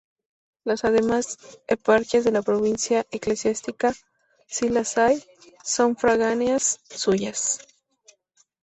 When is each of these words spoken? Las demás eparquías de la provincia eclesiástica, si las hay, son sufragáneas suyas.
Las 0.63 0.81
demás 0.81 1.37
eparquías 1.67 2.23
de 2.23 2.31
la 2.31 2.41
provincia 2.41 3.05
eclesiástica, 3.11 3.93
si 4.47 4.67
las 4.67 4.97
hay, 4.97 5.23
son 5.63 5.93
sufragáneas 5.93 6.79
suyas. 6.89 7.59